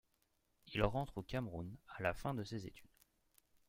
Il 0.73 0.81
rentre 0.81 1.19
au 1.19 1.21
Cameroun 1.21 1.77
à 1.95 2.01
la 2.01 2.15
fin 2.15 2.33
de 2.33 2.43
ses 2.43 2.65
études. 2.65 2.89